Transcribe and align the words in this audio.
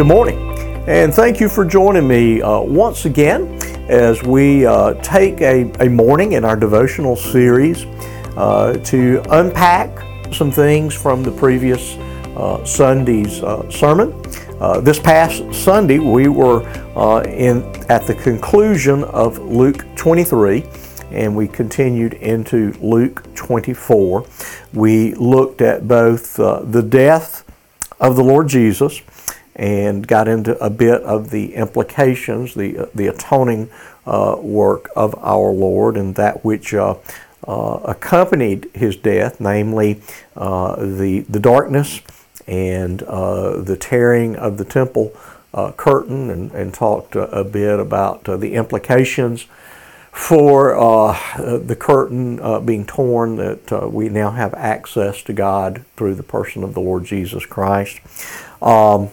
Good 0.00 0.06
morning, 0.06 0.38
and 0.88 1.12
thank 1.12 1.40
you 1.40 1.48
for 1.50 1.62
joining 1.62 2.08
me 2.08 2.40
uh, 2.40 2.62
once 2.62 3.04
again 3.04 3.58
as 3.90 4.22
we 4.22 4.64
uh, 4.64 4.94
take 5.02 5.42
a, 5.42 5.70
a 5.78 5.90
morning 5.90 6.32
in 6.32 6.42
our 6.42 6.56
devotional 6.56 7.16
series 7.16 7.84
uh, 8.34 8.80
to 8.82 9.22
unpack 9.28 9.90
some 10.32 10.50
things 10.50 10.94
from 10.94 11.22
the 11.22 11.30
previous 11.30 11.96
uh, 12.34 12.64
Sunday's 12.64 13.42
uh, 13.42 13.70
sermon. 13.70 14.14
Uh, 14.58 14.80
this 14.80 14.98
past 14.98 15.44
Sunday, 15.52 15.98
we 15.98 16.28
were 16.28 16.62
in 17.26 17.62
at 17.90 18.06
the 18.06 18.14
conclusion 18.14 19.04
of 19.04 19.38
Luke 19.38 19.84
23 19.96 20.64
and 21.10 21.36
we 21.36 21.46
continued 21.46 22.14
into 22.14 22.72
Luke 22.80 23.22
24. 23.34 24.24
We 24.72 25.12
looked 25.16 25.60
at 25.60 25.86
both 25.86 26.40
uh, 26.40 26.62
the 26.62 26.82
death 26.82 27.44
of 28.00 28.16
the 28.16 28.24
Lord 28.24 28.48
Jesus 28.48 29.02
and 29.56 30.06
got 30.06 30.28
into 30.28 30.58
a 30.58 30.70
bit 30.70 31.02
of 31.02 31.30
the 31.30 31.54
implications, 31.54 32.54
the, 32.54 32.78
uh, 32.78 32.86
the 32.94 33.08
atoning 33.08 33.70
uh, 34.06 34.36
work 34.38 34.88
of 34.96 35.14
our 35.18 35.52
Lord, 35.52 35.96
and 35.96 36.14
that 36.16 36.44
which 36.44 36.74
uh, 36.74 36.96
uh 37.46 37.80
accompanied 37.84 38.70
his 38.74 38.96
death, 38.96 39.40
namely 39.40 40.02
uh, 40.36 40.76
the, 40.76 41.20
the 41.28 41.40
darkness 41.40 42.00
and 42.46 43.02
uh, 43.04 43.60
the 43.60 43.76
tearing 43.76 44.36
of 44.36 44.58
the 44.58 44.64
temple 44.64 45.12
curtain, 45.76 46.30
and, 46.30 46.52
and 46.52 46.72
talked 46.72 47.16
a 47.16 47.42
bit 47.42 47.80
about 47.80 48.24
the 48.24 48.54
implications 48.54 49.46
for 50.12 50.76
uh, 50.76 51.58
the 51.58 51.76
curtain 51.76 52.40
uh, 52.40 52.60
being 52.60 52.84
torn, 52.84 53.36
that 53.36 53.72
uh, 53.72 53.88
we 53.88 54.08
now 54.08 54.30
have 54.30 54.52
access 54.54 55.22
to 55.22 55.32
God 55.32 55.84
through 55.96 56.16
the 56.16 56.22
person 56.22 56.64
of 56.64 56.74
the 56.74 56.80
Lord 56.80 57.04
Jesus 57.04 57.46
Christ. 57.46 58.00
Um, 58.60 59.10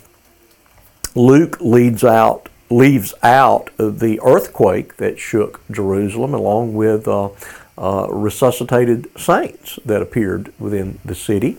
Luke 1.18 1.58
leads 1.60 2.04
out 2.04 2.50
leaves 2.70 3.14
out 3.24 3.70
the 3.78 4.20
earthquake 4.24 4.98
that 4.98 5.18
shook 5.18 5.62
Jerusalem, 5.72 6.34
along 6.34 6.76
with 6.76 7.08
uh, 7.08 7.30
uh, 7.78 8.08
resuscitated 8.10 9.10
saints 9.18 9.80
that 9.86 10.02
appeared 10.02 10.54
within 10.60 11.00
the 11.06 11.16
city, 11.16 11.58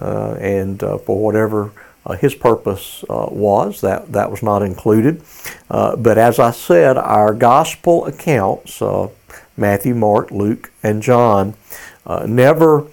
uh, 0.00 0.32
and 0.34 0.82
uh, 0.82 0.98
for 0.98 1.22
whatever 1.22 1.70
uh, 2.04 2.14
his 2.14 2.34
purpose 2.34 3.04
uh, 3.08 3.28
was, 3.30 3.80
that 3.80 4.12
that 4.12 4.30
was 4.30 4.42
not 4.42 4.62
included. 4.62 5.22
but 5.68 6.18
as 6.18 6.38
I 6.38 6.50
said, 6.50 6.98
our 6.98 7.32
gospel 7.32 8.04
accounts, 8.06 8.82
Matthew, 9.56 9.94
Mark, 9.94 10.30
Luke, 10.30 10.70
and 10.82 11.02
John, 11.02 11.54
never 12.26 12.86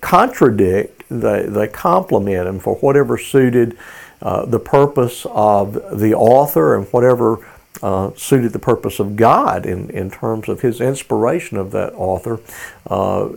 contradict; 0.00 1.02
they 1.10 1.46
they 1.46 1.68
complement, 1.68 2.48
and 2.48 2.62
for 2.62 2.76
whatever 2.76 3.18
suited 3.18 3.76
uh, 4.22 4.46
the 4.46 4.58
purpose 4.58 5.26
of 5.30 5.74
the 5.98 6.14
author 6.14 6.74
and 6.74 6.86
whatever 6.88 7.46
uh, 7.82 8.10
suited 8.16 8.52
the 8.52 8.58
purpose 8.58 8.98
of 8.98 9.16
God 9.16 9.66
in, 9.66 9.90
in 9.90 10.10
terms 10.10 10.48
of 10.48 10.62
his 10.62 10.80
inspiration 10.80 11.58
of 11.58 11.70
that 11.72 11.92
author, 11.94 12.40
uh, 12.86 13.28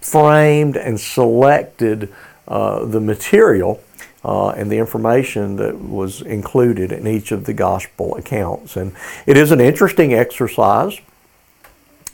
framed 0.00 0.76
and 0.76 1.00
selected 1.00 2.12
uh, 2.46 2.84
the 2.84 3.00
material 3.00 3.82
uh, 4.24 4.50
and 4.50 4.70
the 4.70 4.78
information 4.78 5.56
that 5.56 5.80
was 5.80 6.22
included 6.22 6.92
in 6.92 7.06
each 7.06 7.32
of 7.32 7.44
the 7.44 7.52
gospel 7.52 8.16
accounts. 8.16 8.76
And 8.76 8.92
it 9.26 9.36
is 9.36 9.50
an 9.50 9.60
interesting 9.60 10.14
exercise 10.14 11.00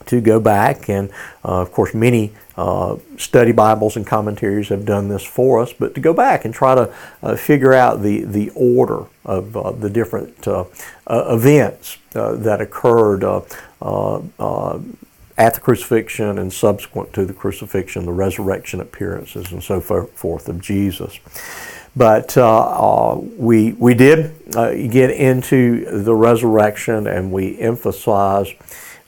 to 0.06 0.20
go 0.20 0.40
back. 0.40 0.88
And 0.88 1.10
uh, 1.44 1.60
of 1.60 1.72
course 1.72 1.94
many 1.94 2.32
uh, 2.56 2.96
study 3.16 3.52
bibles 3.52 3.96
and 3.96 4.06
commentaries 4.06 4.68
have 4.68 4.84
done 4.84 5.08
this 5.08 5.24
for 5.24 5.60
us. 5.60 5.72
But 5.72 5.94
to 5.94 6.00
go 6.00 6.12
back 6.12 6.44
and 6.44 6.52
try 6.52 6.74
to 6.74 6.94
uh, 7.22 7.36
figure 7.36 7.72
out 7.72 8.02
the, 8.02 8.24
the 8.24 8.50
order 8.50 9.06
of 9.24 9.56
uh, 9.56 9.72
the 9.72 9.88
different 9.88 10.46
uh, 10.46 10.64
uh, 11.06 11.34
events 11.34 11.98
that 12.12 12.60
occurred 12.60 13.24
at 13.24 13.48
the 15.54 15.60
crucifixion 15.60 16.38
and 16.38 16.52
subsequent 16.52 17.12
to 17.14 17.24
the 17.24 17.32
crucifixion 17.32 18.04
the 18.04 18.12
resurrection 18.12 18.80
appearances 18.80 19.50
and 19.50 19.62
so 19.62 19.80
forth 19.80 20.48
of 20.48 20.60
jesus. 20.60 21.18
But 21.96 22.36
we, 23.38 23.72
we 23.72 23.94
did 23.94 24.34
get 24.52 25.10
into 25.10 26.02
the 26.02 26.14
resurrection 26.14 27.06
and 27.06 27.32
we 27.32 27.58
emphasized 27.58 28.52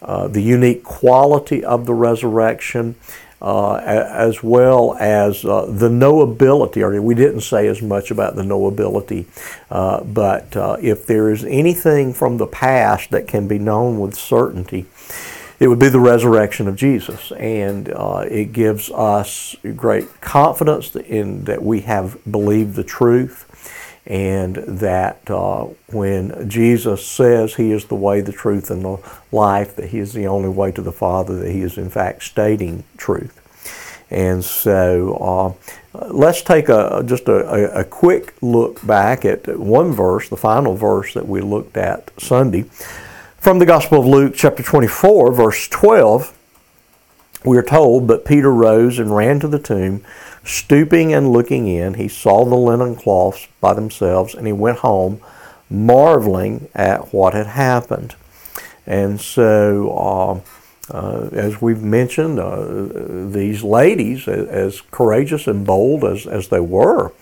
uh, 0.04 0.28
the 0.28 0.42
unique 0.42 0.84
quality 0.84 1.64
of 1.64 1.86
the 1.86 1.94
resurrection, 1.94 2.94
uh, 3.40 3.76
as 3.76 4.42
well 4.42 4.96
as 5.00 5.44
uh, 5.44 5.66
the 5.66 5.88
knowability. 5.88 6.78
Or 6.78 7.00
we 7.00 7.14
didn't 7.14 7.40
say 7.40 7.66
as 7.68 7.82
much 7.82 8.10
about 8.10 8.36
the 8.36 8.42
knowability, 8.42 9.26
uh, 9.70 10.04
but 10.04 10.56
uh, 10.56 10.76
if 10.80 11.06
there 11.06 11.30
is 11.30 11.44
anything 11.44 12.12
from 12.12 12.36
the 12.36 12.46
past 12.46 13.10
that 13.10 13.26
can 13.26 13.48
be 13.48 13.58
known 13.58 13.98
with 13.98 14.14
certainty, 14.14 14.86
it 15.60 15.68
would 15.68 15.78
be 15.78 15.88
the 15.88 16.00
resurrection 16.00 16.68
of 16.68 16.76
Jesus, 16.76 17.32
and 17.32 17.88
it 17.88 18.52
gives 18.52 18.90
us 18.90 19.56
great 19.76 20.20
confidence 20.20 20.94
in 20.96 21.44
that 21.44 21.62
we 21.62 21.82
have 21.82 22.18
believed 22.30 22.74
the 22.74 22.84
truth 22.84 23.44
and 24.06 24.56
that 24.56 25.30
uh, 25.30 25.64
when 25.88 26.48
Jesus 26.48 27.06
says 27.06 27.54
He 27.54 27.72
is 27.72 27.86
the 27.86 27.94
way, 27.94 28.20
the 28.20 28.32
truth, 28.32 28.70
and 28.70 28.84
the 28.84 28.98
life, 29.32 29.76
that 29.76 29.90
He 29.90 29.98
is 29.98 30.12
the 30.12 30.26
only 30.26 30.48
way 30.48 30.72
to 30.72 30.82
the 30.82 30.92
Father, 30.92 31.38
that 31.38 31.50
He 31.50 31.62
is 31.62 31.78
in 31.78 31.90
fact 31.90 32.22
stating 32.22 32.84
truth. 32.96 33.40
And 34.10 34.44
so 34.44 35.58
uh, 35.94 36.08
let's 36.08 36.42
take 36.42 36.68
a, 36.68 37.02
just 37.06 37.26
a, 37.28 37.80
a, 37.80 37.84
quick 37.84 38.34
look 38.42 38.86
back 38.86 39.24
at 39.24 39.58
one 39.58 39.92
verse, 39.92 40.28
the 40.28 40.36
final 40.36 40.76
verse 40.76 41.14
that 41.14 41.26
we 41.26 41.40
looked 41.40 41.76
at 41.76 42.10
Sunday. 42.20 42.64
From 43.38 43.58
the 43.58 43.66
Gospel 43.66 44.00
of 44.00 44.06
Luke, 44.06 44.34
chapter 44.36 44.62
24, 44.62 45.32
verse 45.32 45.68
12, 45.68 46.33
we 47.44 47.58
are 47.58 47.62
told, 47.62 48.06
But 48.06 48.24
Peter 48.24 48.52
rose 48.52 48.98
and 48.98 49.14
ran 49.14 49.40
to 49.40 49.48
the 49.48 49.58
tomb. 49.58 50.04
Stooping 50.44 51.12
and 51.12 51.32
looking 51.32 51.66
in, 51.66 51.94
he 51.94 52.08
saw 52.08 52.44
the 52.44 52.54
linen 52.54 52.96
cloths 52.96 53.48
by 53.60 53.74
themselves, 53.74 54.34
and 54.34 54.46
he 54.46 54.52
went 54.52 54.78
home, 54.78 55.20
marveling 55.70 56.68
at 56.74 57.12
what 57.12 57.34
had 57.34 57.46
happened. 57.46 58.14
And 58.86 59.20
so, 59.20 59.90
uh, 59.96 60.40
uh, 60.92 61.30
as 61.32 61.62
we've 61.62 61.82
mentioned, 61.82 62.38
uh, 62.38 63.30
these 63.30 63.62
ladies, 63.62 64.28
as 64.28 64.82
courageous 64.90 65.46
and 65.46 65.66
bold 65.66 66.04
as, 66.04 66.26
as 66.26 66.48
they 66.48 66.60
were, 66.60 67.12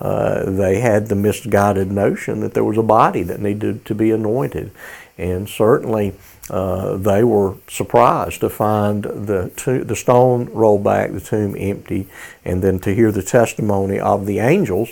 uh, 0.00 0.50
they 0.50 0.80
had 0.80 1.06
the 1.06 1.14
misguided 1.14 1.92
notion 1.92 2.40
that 2.40 2.54
there 2.54 2.64
was 2.64 2.76
a 2.76 2.82
body 2.82 3.22
that 3.22 3.40
needed 3.40 3.84
to 3.84 3.94
be 3.94 4.10
anointed. 4.10 4.72
And 5.18 5.48
certainly, 5.48 6.14
uh, 6.50 6.96
they 6.96 7.22
were 7.22 7.54
surprised 7.68 8.40
to 8.40 8.50
find 8.50 9.04
the, 9.04 9.52
to- 9.56 9.84
the 9.84 9.96
stone 9.96 10.46
rolled 10.52 10.82
back, 10.82 11.12
the 11.12 11.20
tomb 11.20 11.54
empty, 11.56 12.08
and 12.44 12.62
then 12.62 12.78
to 12.80 12.94
hear 12.94 13.12
the 13.12 13.22
testimony 13.22 14.00
of 14.00 14.26
the 14.26 14.40
angels 14.40 14.90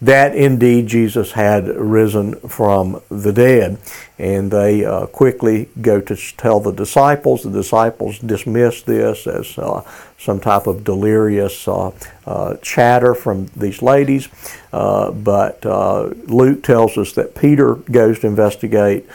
that 0.00 0.34
indeed 0.34 0.86
Jesus 0.86 1.32
had 1.32 1.68
risen 1.68 2.34
from 2.40 3.00
the 3.08 3.32
dead. 3.32 3.78
And 4.20 4.50
they 4.50 4.84
uh, 4.84 5.06
quickly 5.06 5.70
go 5.80 5.98
to 6.02 6.14
tell 6.36 6.60
the 6.60 6.72
disciples. 6.72 7.42
The 7.42 7.50
disciples 7.50 8.18
dismiss 8.18 8.82
this 8.82 9.26
as 9.26 9.56
uh, 9.56 9.80
some 10.18 10.40
type 10.40 10.66
of 10.66 10.84
delirious 10.84 11.66
uh, 11.66 11.90
uh, 12.26 12.56
chatter 12.56 13.14
from 13.14 13.46
these 13.56 13.80
ladies. 13.80 14.28
Uh, 14.74 15.10
but 15.10 15.64
uh, 15.64 16.08
Luke 16.26 16.62
tells 16.62 16.98
us 16.98 17.14
that 17.14 17.34
Peter 17.34 17.76
goes 17.76 18.18
to 18.18 18.26
investigate. 18.26 19.08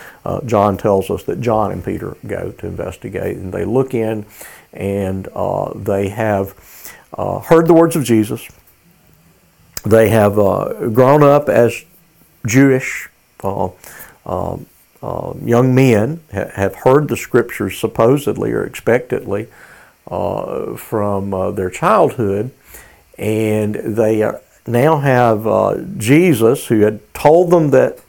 John 0.48 0.76
tells 0.76 1.12
us 1.12 1.22
that 1.26 1.40
John 1.40 1.72
and 1.72 1.86
Peter 1.86 2.18
go 2.26 2.52
to 2.54 2.66
investigate. 2.66 3.38
And 3.38 3.54
they 3.54 3.64
look 3.64 3.94
in 3.94 4.26
and 4.74 5.28
they 5.76 6.10
have 6.10 6.56
heard 7.16 7.68
the 7.68 7.76
words 7.76 7.96
of 7.96 8.03
Jesus. 8.03 8.50
They 9.85 10.09
have 10.09 10.34
grown 10.34 11.22
up 11.22 11.47
as 11.47 11.85
Jewish. 12.47 13.08
Um, 13.44 14.66
young 15.43 15.75
men 15.75 16.22
ha- 16.34 16.49
have 16.53 16.75
heard 16.75 17.07
the 17.07 17.17
scriptures 17.17 17.78
supposedly 17.78 18.52
or 18.52 18.63
expectedly 18.63 19.47
uh, 20.07 20.75
from 20.75 21.34
uh, 21.34 21.52
their 21.52 21.69
childhood, 21.69 22.52
and 23.17 23.75
they 23.75 24.31
now 24.67 24.97
have 24.97 25.46
uh, 25.47 25.78
Jesus 25.97 26.67
who 26.67 26.81
had 26.81 27.02
told 27.13 27.52
them 27.52 27.72
that 27.72 27.99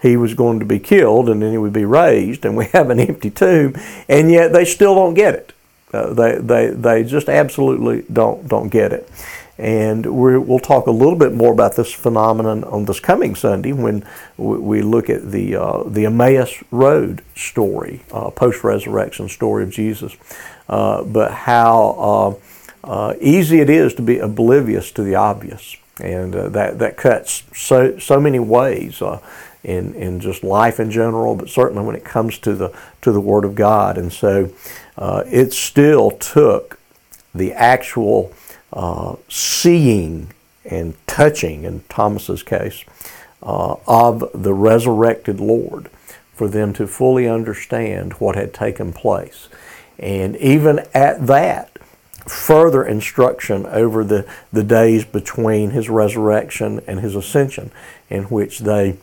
he 0.00 0.16
was 0.16 0.34
going 0.34 0.58
to 0.58 0.66
be 0.66 0.78
killed 0.78 1.28
and 1.30 1.40
then 1.40 1.50
he 1.50 1.58
would 1.58 1.72
be 1.72 1.84
raised, 1.84 2.44
and 2.44 2.56
we 2.56 2.64
have 2.72 2.90
an 2.90 3.00
empty 3.00 3.30
tomb, 3.30 3.74
and 4.08 4.30
yet 4.30 4.52
they 4.52 4.64
still 4.64 4.94
don't 4.94 5.14
get 5.14 5.34
it. 5.34 5.52
Uh, 5.92 6.12
they, 6.12 6.38
they, 6.38 6.66
they 6.70 7.04
just 7.04 7.28
absolutely 7.28 8.04
don't, 8.12 8.48
don't 8.48 8.68
get 8.68 8.92
it. 8.92 9.08
And 9.56 10.04
we 10.06 10.36
will 10.36 10.58
talk 10.58 10.86
a 10.86 10.90
little 10.90 11.14
bit 11.14 11.32
more 11.32 11.52
about 11.52 11.76
this 11.76 11.92
phenomenon 11.92 12.64
on 12.64 12.86
this 12.86 12.98
coming 12.98 13.36
Sunday 13.36 13.72
when 13.72 14.04
we 14.36 14.82
look 14.82 15.08
at 15.08 15.30
the, 15.30 15.54
uh, 15.54 15.84
the 15.84 16.06
Emmaus 16.06 16.62
Road 16.72 17.22
story, 17.36 18.02
uh, 18.10 18.30
post 18.30 18.64
resurrection 18.64 19.28
story 19.28 19.62
of 19.62 19.70
Jesus. 19.70 20.16
Uh, 20.68 21.04
but 21.04 21.30
how 21.30 22.40
uh, 22.84 23.10
uh, 23.10 23.14
easy 23.20 23.60
it 23.60 23.70
is 23.70 23.94
to 23.94 24.02
be 24.02 24.18
oblivious 24.18 24.90
to 24.92 25.02
the 25.02 25.14
obvious 25.14 25.76
and 26.00 26.34
uh, 26.34 26.48
that 26.48 26.80
that 26.80 26.96
cuts 26.96 27.44
so 27.54 27.96
so 27.98 28.18
many 28.18 28.40
ways 28.40 29.00
in 29.62 29.94
in 29.94 30.18
just 30.18 30.42
life 30.42 30.80
in 30.80 30.90
general, 30.90 31.36
but 31.36 31.48
certainly 31.48 31.84
when 31.84 31.94
it 31.94 32.04
comes 32.04 32.38
to 32.38 32.54
the 32.54 32.76
to 33.02 33.12
the 33.12 33.20
Word 33.20 33.44
of 33.44 33.54
God. 33.54 33.96
And 33.96 34.12
so 34.12 34.50
it 34.98 35.52
still 35.52 36.10
took 36.10 36.80
the 37.34 37.52
actual 37.52 38.32
uh, 38.74 39.16
seeing 39.28 40.30
and 40.64 40.94
touching, 41.06 41.64
in 41.64 41.80
Thomas's 41.88 42.42
case, 42.42 42.84
uh, 43.42 43.76
of 43.86 44.30
the 44.34 44.52
resurrected 44.52 45.40
Lord 45.40 45.88
for 46.34 46.48
them 46.48 46.72
to 46.74 46.86
fully 46.86 47.28
understand 47.28 48.14
what 48.14 48.34
had 48.34 48.52
taken 48.52 48.92
place. 48.92 49.48
And 49.98 50.36
even 50.36 50.80
at 50.92 51.26
that, 51.28 51.70
further 52.26 52.84
instruction 52.84 53.66
over 53.66 54.02
the, 54.02 54.26
the 54.52 54.64
days 54.64 55.04
between 55.04 55.70
his 55.70 55.88
resurrection 55.88 56.80
and 56.86 57.00
his 57.00 57.14
ascension, 57.14 57.70
in 58.10 58.24
which 58.24 58.60
they 58.60 58.96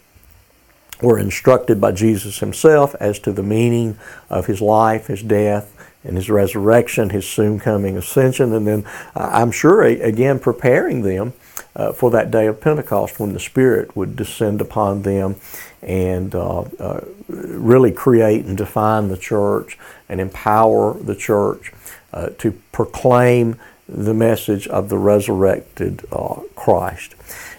were 1.02 1.18
instructed 1.18 1.80
by 1.80 1.92
Jesus 1.92 2.40
himself 2.40 2.96
as 3.00 3.20
to 3.20 3.32
the 3.32 3.44
meaning 3.44 3.98
of 4.30 4.48
his 4.48 4.60
life, 4.60 5.08
his 5.08 5.24
death, 5.24 5.74
and 6.04 6.16
his 6.16 6.30
resurrection, 6.30 7.12
his 7.12 7.28
soon 7.28 7.60
coming 7.60 7.98
ascension, 7.98 8.54
and 8.54 8.68
then 8.68 8.86
uh, 9.16 9.30
I'm 9.32 9.52
sure 9.52 9.84
again 9.84 10.40
preparing 10.40 11.02
them 11.02 11.34
uh, 11.76 11.94
for 11.94 12.12
that 12.12 12.32
day 12.32 12.48
of 12.48 12.60
Pentecost 12.60 13.20
when 13.20 13.34
the 13.34 13.40
Spirit 13.40 13.96
would 13.96 14.16
descend 14.16 14.62
upon 14.62 15.04
them 15.04 15.36
and 15.82 16.36
uh, 16.36 16.62
uh, 16.62 17.02
really 17.28 17.92
create 17.92 18.46
and 18.46 18.58
define 18.58 19.08
the 19.08 19.18
church 19.18 19.78
and 20.10 20.20
empower 20.20 20.94
the 20.94 21.16
church 21.16 21.72
uh, 22.14 22.30
to 22.38 22.52
proclaim 22.72 23.58
the 23.88 24.14
message 24.14 24.68
of 24.68 24.90
the 24.90 24.98
resurrected 24.98 26.06
uh, 26.12 26.36
Christ. 26.56 27.16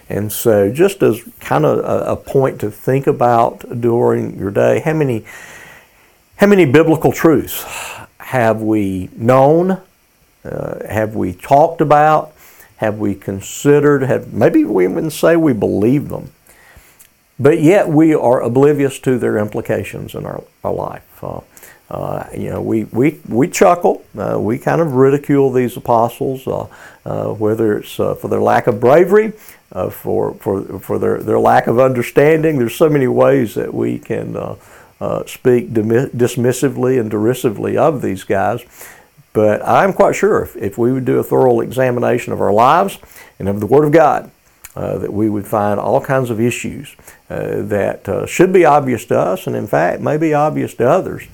And 0.09 0.31
so, 0.31 0.71
just 0.71 1.01
as 1.01 1.21
kind 1.39 1.65
of 1.65 1.79
a, 1.79 2.11
a, 2.11 2.15
point 2.15 2.59
to 2.59 2.69
think 2.69 3.07
about 3.07 3.81
during 3.81 4.37
your 4.37 4.51
day, 4.51 4.79
how 4.79 4.93
many, 4.93 5.25
how 6.35 6.47
many 6.47 6.65
biblical 6.65 7.11
truths 7.11 7.63
have 8.33 8.63
we 8.63 9.09
known? 9.15 9.79
Uh, 10.43 10.87
have 10.89 11.15
we 11.15 11.33
talked 11.33 11.81
about? 11.81 12.33
Have 12.77 12.97
we 12.97 13.13
considered? 13.13 14.01
Have 14.01 14.33
maybe 14.33 14.63
we 14.63 14.85
even 14.85 15.11
say 15.11 15.35
we 15.35 15.53
believe 15.53 16.09
them, 16.09 16.31
but 17.39 17.61
yet 17.61 17.89
we 17.89 18.15
are 18.15 18.41
oblivious 18.41 18.97
to 19.01 19.19
their 19.19 19.37
implications 19.37 20.15
in 20.15 20.25
our, 20.25 20.43
our 20.63 20.73
life. 20.73 21.23
Uh, 21.23 21.41
uh, 21.91 22.27
you 22.35 22.49
know, 22.49 22.59
we, 22.59 22.85
we, 22.85 23.19
we 23.29 23.47
chuckle, 23.47 24.03
uh, 24.17 24.39
we 24.39 24.57
kind 24.57 24.81
of 24.81 24.93
ridicule 24.93 25.51
these 25.51 25.77
apostles, 25.77 26.47
uh, 26.47 26.65
uh, 27.05 27.27
whether 27.35 27.77
it's 27.77 27.99
uh, 27.99 28.15
for 28.15 28.29
their 28.29 28.41
lack 28.41 28.65
of 28.65 28.79
bravery, 28.79 29.31
for, 29.91 30.33
for, 30.35 30.79
for 30.79 30.97
their, 30.97 31.21
their 31.21 31.39
lack 31.39 31.67
of 31.67 31.77
understanding. 31.79 32.57
There's 32.57 32.75
so 32.75 32.89
many 32.89 33.07
ways 33.07 33.53
that 33.53 33.71
we 33.71 33.99
can 33.99 34.35
speak 35.25 35.73
dismissively 35.73 36.99
and 36.99 37.11
derisively 37.11 37.77
of 37.77 38.01
these 38.01 38.23
guys. 38.23 38.63
But 39.33 39.67
I'm 39.67 39.93
quite 39.93 40.15
sure 40.15 40.43
if, 40.43 40.55
if 40.55 40.77
we 40.77 40.91
would 40.91 41.05
do 41.05 41.19
a 41.19 41.23
thorough 41.23 41.59
examination 41.59 42.33
of 42.33 42.41
our 42.41 42.53
lives 42.53 42.99
and 43.39 43.49
of 43.49 43.59
the 43.59 43.65
Word 43.65 43.85
of 43.85 43.91
God, 43.91 44.29
uh, 44.75 44.97
that 44.99 45.13
we 45.13 45.29
would 45.29 45.45
find 45.45 45.79
all 45.79 46.01
kinds 46.01 46.29
of 46.29 46.39
issues 46.39 46.95
uh, 47.29 47.61
that 47.63 48.07
uh, 48.07 48.25
should 48.25 48.53
be 48.53 48.65
obvious 48.65 49.05
to 49.05 49.17
us 49.17 49.47
and, 49.47 49.55
in 49.55 49.67
fact, 49.67 50.01
may 50.01 50.17
be 50.17 50.33
obvious 50.33 50.73
to 50.75 50.87
others 50.87 51.27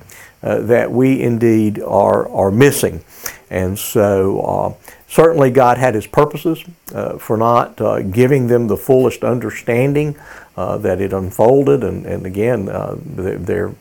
uh, 0.44 0.60
that 0.60 0.92
we 0.92 1.21
indeed 1.21 1.81
are, 1.81 2.27
are 2.30 2.51
missing. 2.51 3.01
And 3.50 3.77
so, 3.80 4.42
uh, 4.42 4.74
certainly, 5.09 5.51
God 5.51 5.77
had 5.77 5.95
His 5.95 6.07
purposes 6.07 6.63
uh, 6.94 7.17
for 7.17 7.35
not 7.35 7.77
giving 8.11 8.47
them 8.47 8.67
the 8.67 8.77
fullest 8.77 9.23
understanding 9.23 10.15
that 10.56 11.01
it 11.01 11.13
unfolded. 11.13 11.83
And, 11.83 12.06
and 12.06 12.25
again, 12.25 12.65
their 12.65 13.73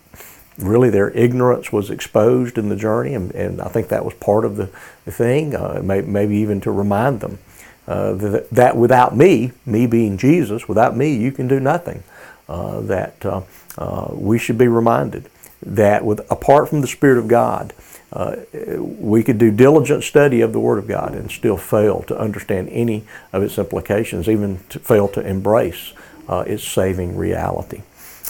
really 0.58 0.90
their 0.90 1.10
ignorance 1.10 1.72
was 1.72 1.88
exposed 1.88 2.58
in 2.58 2.68
the 2.68 2.76
journey, 2.76 3.14
and, 3.14 3.30
and 3.32 3.60
I 3.60 3.68
think 3.68 3.88
that 3.88 4.04
was 4.04 4.14
part 4.14 4.44
of 4.44 4.56
the, 4.56 4.68
the 5.04 5.12
thing, 5.12 5.54
uh, 5.54 5.80
may, 5.82 6.00
maybe 6.00 6.36
even 6.36 6.60
to 6.62 6.72
remind 6.72 7.20
them 7.20 7.38
uh, 7.86 8.12
that, 8.14 8.50
that, 8.50 8.76
without 8.76 9.16
me, 9.16 9.52
me 9.64 9.86
being 9.86 10.18
Jesus, 10.18 10.68
without 10.68 10.96
me, 10.96 11.14
you 11.14 11.32
can 11.32 11.48
do 11.48 11.60
nothing. 11.60 12.02
Uh, 12.48 12.80
that 12.80 13.24
uh, 13.26 13.42
uh, 13.76 14.08
we 14.12 14.38
should 14.38 14.56
be 14.56 14.68
reminded 14.68 15.28
that 15.60 16.02
with 16.02 16.20
apart 16.30 16.66
from 16.68 16.80
the 16.80 16.86
Spirit 16.86 17.18
of 17.18 17.28
God, 17.28 17.74
uh, 18.12 18.36
we 18.78 19.22
could 19.22 19.38
do 19.38 19.50
diligent 19.50 20.04
study 20.04 20.40
of 20.40 20.52
the 20.52 20.60
Word 20.60 20.78
of 20.78 20.88
God 20.88 21.14
and 21.14 21.30
still 21.30 21.56
fail 21.56 22.02
to 22.02 22.18
understand 22.18 22.68
any 22.70 23.04
of 23.32 23.42
its 23.42 23.58
implications, 23.58 24.28
even 24.28 24.60
to 24.70 24.78
fail 24.78 25.08
to 25.08 25.20
embrace 25.20 25.92
its 26.28 26.66
saving 26.66 27.16
reality. 27.16 27.82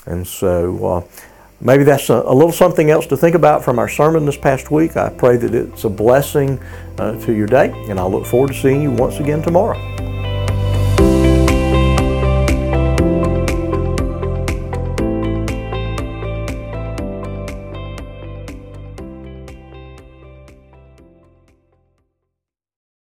And 0.06 0.26
so 0.26 1.04
Maybe 1.60 1.82
that's 1.82 2.08
a, 2.08 2.14
a, 2.14 2.34
little 2.34 2.52
something 2.52 2.88
else 2.90 3.06
to 3.08 3.16
think 3.16 3.34
about 3.34 3.64
from 3.64 3.80
our 3.80 3.88
sermon 3.88 4.24
this 4.24 4.36
past 4.36 4.70
week. 4.70 4.96
I 4.96 5.08
pray 5.10 5.36
that 5.38 5.54
it's 5.54 5.82
a 5.84 5.88
blessing 5.88 6.60
uh, 6.98 7.18
to 7.22 7.32
your 7.32 7.48
day, 7.48 7.72
and 7.88 7.98
I 7.98 8.04
look 8.06 8.26
forward 8.26 8.48
to 8.48 8.54
seeing 8.54 8.80
you 8.80 8.92
once 8.92 9.18
again 9.18 9.42
tomorrow. 9.42 9.97